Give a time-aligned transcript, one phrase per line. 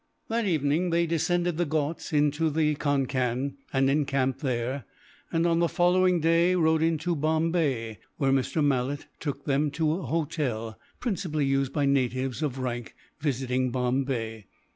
[0.29, 4.85] That evening they descended the Ghauts into the Concan and encamped there
[5.31, 8.63] and, on the following day, rode into Bombay; where Mr.
[8.65, 14.47] Malet took them to an hotel, principally used by natives of rank visiting Bombay.